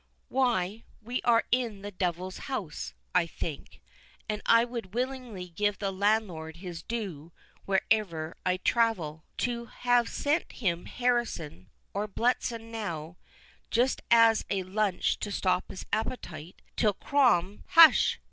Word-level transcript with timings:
"Why, 0.29 0.83
we 0.99 1.21
are 1.25 1.43
in 1.51 1.83
the 1.83 1.91
Devil's 1.91 2.37
house, 2.49 2.95
I 3.13 3.27
think, 3.27 3.79
and 4.27 4.41
I 4.47 4.65
would 4.65 4.95
willingly 4.95 5.49
give 5.49 5.77
the 5.77 5.91
landlord 5.91 6.55
his 6.57 6.81
due 6.81 7.31
wherever 7.65 8.35
I 8.43 8.57
travel. 8.57 9.23
To 9.45 9.65
have 9.67 10.09
sent 10.09 10.53
him 10.53 10.85
Harrison, 10.87 11.69
or 11.93 12.07
Bletson 12.07 12.71
now, 12.71 13.17
just 13.69 14.01
as 14.09 14.43
a 14.49 14.63
lunch 14.63 15.19
to 15.19 15.31
stop 15.31 15.69
his 15.69 15.85
appetite, 15.93 16.63
till 16.75 16.95
Crom"— 16.95 17.63
"Hush! 17.67 18.19